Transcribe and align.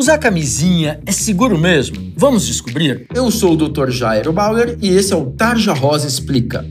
Usar 0.00 0.16
camisinha 0.16 0.98
é 1.04 1.12
seguro 1.12 1.58
mesmo? 1.58 2.14
Vamos 2.16 2.46
descobrir? 2.46 3.06
Eu 3.14 3.30
sou 3.30 3.52
o 3.52 3.68
Dr. 3.68 3.90
Jairo 3.90 4.32
Bauer 4.32 4.78
e 4.80 4.88
esse 4.88 5.12
é 5.12 5.16
o 5.16 5.26
Tarja 5.26 5.74
Rosa 5.74 6.08
Explica. 6.08 6.66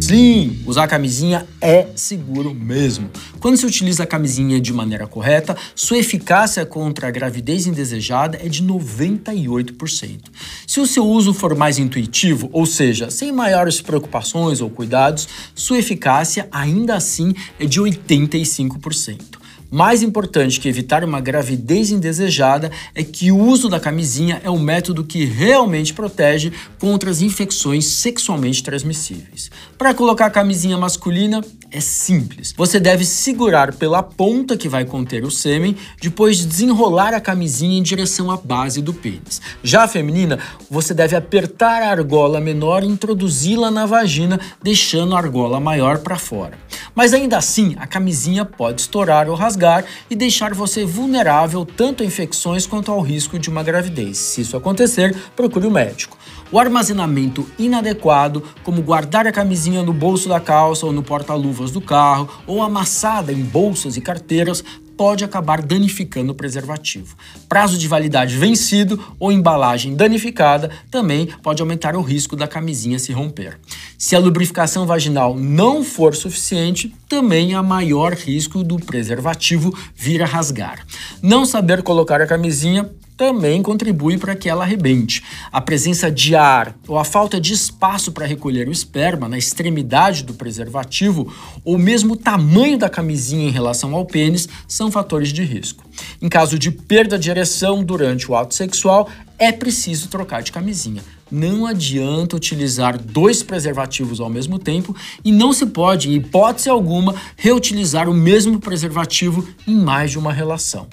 Sim, 0.00 0.60
usar 0.66 0.88
camisinha 0.88 1.46
é 1.60 1.86
seguro 1.94 2.52
mesmo. 2.52 3.08
Quando 3.38 3.58
se 3.58 3.64
utiliza 3.64 4.02
a 4.02 4.06
camisinha 4.08 4.60
de 4.60 4.72
maneira 4.72 5.06
correta, 5.06 5.56
sua 5.72 5.98
eficácia 5.98 6.66
contra 6.66 7.06
a 7.06 7.12
gravidez 7.12 7.68
indesejada 7.68 8.36
é 8.42 8.48
de 8.48 8.64
98%. 8.64 10.18
Se 10.66 10.80
o 10.80 10.86
seu 10.86 11.06
uso 11.06 11.32
for 11.32 11.54
mais 11.54 11.78
intuitivo, 11.78 12.50
ou 12.52 12.66
seja, 12.66 13.08
sem 13.08 13.30
maiores 13.30 13.80
preocupações 13.80 14.60
ou 14.60 14.68
cuidados, 14.68 15.28
sua 15.54 15.78
eficácia 15.78 16.48
ainda 16.50 16.96
assim 16.96 17.32
é 17.56 17.66
de 17.66 17.80
85%. 17.80 19.39
Mais 19.70 20.02
importante 20.02 20.58
que 20.58 20.68
evitar 20.68 21.04
uma 21.04 21.20
gravidez 21.20 21.92
indesejada 21.92 22.72
é 22.92 23.04
que 23.04 23.30
o 23.30 23.38
uso 23.38 23.68
da 23.68 23.78
camisinha 23.78 24.40
é 24.42 24.50
o 24.50 24.58
método 24.58 25.04
que 25.04 25.24
realmente 25.24 25.94
protege 25.94 26.52
contra 26.76 27.08
as 27.08 27.22
infecções 27.22 27.86
sexualmente 27.86 28.64
transmissíveis. 28.64 29.48
Para 29.78 29.94
colocar 29.94 30.26
a 30.26 30.30
camisinha 30.30 30.76
masculina, 30.76 31.40
é 31.70 31.80
simples. 31.80 32.52
Você 32.56 32.80
deve 32.80 33.04
segurar 33.04 33.72
pela 33.72 34.02
ponta 34.02 34.56
que 34.56 34.68
vai 34.68 34.84
conter 34.84 35.24
o 35.24 35.30
sêmen, 35.30 35.76
depois 36.02 36.44
desenrolar 36.44 37.14
a 37.14 37.20
camisinha 37.20 37.78
em 37.78 37.82
direção 37.82 38.28
à 38.28 38.36
base 38.36 38.82
do 38.82 38.92
pênis. 38.92 39.40
Já 39.62 39.84
a 39.84 39.88
feminina, 39.88 40.40
você 40.68 40.92
deve 40.92 41.14
apertar 41.14 41.80
a 41.80 41.90
argola 41.90 42.40
menor 42.40 42.82
e 42.82 42.88
introduzi-la 42.88 43.70
na 43.70 43.86
vagina, 43.86 44.40
deixando 44.60 45.14
a 45.14 45.18
argola 45.18 45.60
maior 45.60 45.98
para 45.98 46.18
fora. 46.18 46.58
Mas 46.92 47.14
ainda 47.14 47.38
assim, 47.38 47.76
a 47.78 47.86
camisinha 47.86 48.44
pode 48.44 48.80
estourar 48.80 49.28
ou 49.28 49.36
rasgar 49.60 49.84
e 50.08 50.16
deixar 50.16 50.54
você 50.54 50.84
vulnerável 50.84 51.64
tanto 51.64 52.02
a 52.02 52.06
infecções 52.06 52.66
quanto 52.66 52.90
ao 52.90 53.00
risco 53.00 53.38
de 53.38 53.50
uma 53.50 53.62
gravidez. 53.62 54.16
Se 54.16 54.40
isso 54.40 54.56
acontecer, 54.56 55.14
procure 55.36 55.66
o 55.66 55.68
um 55.68 55.72
médico. 55.72 56.16
O 56.50 56.58
armazenamento 56.58 57.46
inadequado, 57.58 58.42
como 58.64 58.82
guardar 58.82 59.26
a 59.26 59.32
camisinha 59.32 59.82
no 59.82 59.92
bolso 59.92 60.28
da 60.28 60.40
calça 60.40 60.86
ou 60.86 60.92
no 60.92 61.02
porta-luvas 61.02 61.70
do 61.70 61.80
carro, 61.80 62.28
ou 62.46 62.62
amassada 62.62 63.32
em 63.32 63.42
bolsas 63.42 63.96
e 63.96 64.00
carteiras, 64.00 64.64
pode 65.00 65.24
acabar 65.24 65.62
danificando 65.62 66.32
o 66.32 66.34
preservativo. 66.34 67.16
Prazo 67.48 67.78
de 67.78 67.88
validade 67.88 68.36
vencido 68.36 69.02
ou 69.18 69.32
embalagem 69.32 69.96
danificada 69.96 70.70
também 70.90 71.26
pode 71.42 71.62
aumentar 71.62 71.96
o 71.96 72.02
risco 72.02 72.36
da 72.36 72.46
camisinha 72.46 72.98
se 72.98 73.10
romper. 73.10 73.58
Se 73.96 74.14
a 74.14 74.18
lubrificação 74.18 74.86
vaginal 74.86 75.34
não 75.34 75.82
for 75.82 76.14
suficiente, 76.14 76.94
também 77.08 77.54
há 77.54 77.62
maior 77.62 78.12
risco 78.12 78.62
do 78.62 78.76
preservativo 78.76 79.74
vir 79.96 80.22
a 80.22 80.26
rasgar. 80.26 80.84
Não 81.22 81.46
saber 81.46 81.82
colocar 81.82 82.20
a 82.20 82.26
camisinha 82.26 82.90
também 83.20 83.60
contribui 83.60 84.16
para 84.16 84.34
que 84.34 84.48
ela 84.48 84.64
arrebente. 84.64 85.22
A 85.52 85.60
presença 85.60 86.10
de 86.10 86.34
ar 86.34 86.74
ou 86.88 86.98
a 86.98 87.04
falta 87.04 87.38
de 87.38 87.52
espaço 87.52 88.12
para 88.12 88.24
recolher 88.24 88.66
o 88.66 88.72
esperma 88.72 89.28
na 89.28 89.36
extremidade 89.36 90.24
do 90.24 90.32
preservativo 90.32 91.30
ou 91.62 91.76
mesmo 91.76 92.14
o 92.14 92.16
tamanho 92.16 92.78
da 92.78 92.88
camisinha 92.88 93.46
em 93.46 93.52
relação 93.52 93.94
ao 93.94 94.06
pênis 94.06 94.48
são 94.66 94.90
fatores 94.90 95.34
de 95.34 95.42
risco. 95.42 95.84
Em 96.22 96.30
caso 96.30 96.58
de 96.58 96.70
perda 96.70 97.18
de 97.18 97.28
ereção 97.28 97.84
durante 97.84 98.30
o 98.30 98.34
ato 98.34 98.54
sexual, 98.54 99.06
é 99.40 99.50
preciso 99.50 100.08
trocar 100.08 100.42
de 100.42 100.52
camisinha. 100.52 101.02
Não 101.30 101.64
adianta 101.64 102.36
utilizar 102.36 102.98
dois 102.98 103.42
preservativos 103.42 104.20
ao 104.20 104.28
mesmo 104.28 104.58
tempo 104.58 104.94
e 105.24 105.32
não 105.32 105.52
se 105.52 105.64
pode, 105.64 106.10
em 106.10 106.14
hipótese 106.16 106.68
alguma, 106.68 107.14
reutilizar 107.36 108.08
o 108.08 108.14
mesmo 108.14 108.60
preservativo 108.60 109.48
em 109.66 109.74
mais 109.74 110.10
de 110.10 110.18
uma 110.18 110.32
relação. 110.32 110.86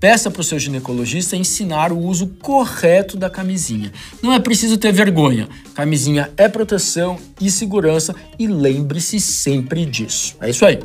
Peça 0.00 0.32
para 0.32 0.40
o 0.40 0.44
seu 0.44 0.58
ginecologista 0.58 1.36
ensinar 1.36 1.92
o 1.92 1.98
uso 1.98 2.26
correto 2.42 3.16
da 3.16 3.30
camisinha. 3.30 3.92
Não 4.20 4.32
é 4.32 4.40
preciso 4.40 4.76
ter 4.76 4.92
vergonha. 4.92 5.48
Camisinha 5.74 6.28
é 6.36 6.48
proteção 6.48 7.16
e 7.40 7.48
segurança 7.48 8.12
e 8.36 8.48
lembre-se 8.48 9.20
sempre 9.20 9.86
disso. 9.86 10.34
É 10.40 10.50
isso 10.50 10.66
aí. 10.66 10.80